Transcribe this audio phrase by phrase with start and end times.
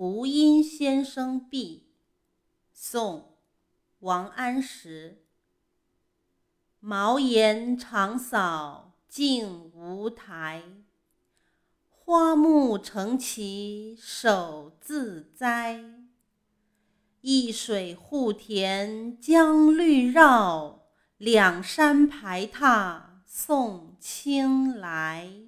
[0.00, 1.88] 胡因先生壁，
[2.72, 3.18] 宋·
[3.98, 5.24] 王安石。
[6.78, 10.62] 茅檐长扫净无苔，
[11.90, 15.82] 花木成畦手自栽。
[17.20, 20.86] 一水护田将绿绕，
[21.16, 25.47] 两山排闼送青来。